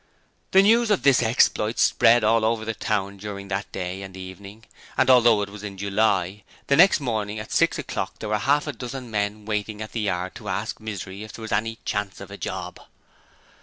The 0.49 0.63
news 0.63 0.89
of 0.89 1.03
this 1.03 1.21
exploit 1.21 1.77
spread 1.77 2.23
all 2.23 2.43
over 2.43 2.65
the 2.65 2.73
town 2.73 3.17
during 3.17 3.49
that 3.49 3.71
day 3.71 4.01
and 4.01 4.17
evening, 4.17 4.63
and 4.97 5.11
although 5.11 5.43
it 5.43 5.49
was 5.51 5.63
in 5.63 5.77
July, 5.77 6.43
the 6.65 6.75
next 6.75 6.99
morning 6.99 7.37
at 7.37 7.51
six 7.51 7.77
o'clock 7.77 8.17
there 8.17 8.29
were 8.29 8.39
half 8.39 8.65
a 8.65 8.73
dozen 8.73 9.11
men 9.11 9.45
waiting 9.45 9.79
at 9.79 9.91
the 9.91 10.01
yard 10.01 10.33
to 10.33 10.49
ask 10.49 10.79
Misery 10.79 11.23
if 11.23 11.33
there 11.33 11.43
was 11.43 11.51
'any 11.51 11.77
chance 11.85 12.19
of 12.19 12.31
a 12.31 12.37
job'. 12.37 12.79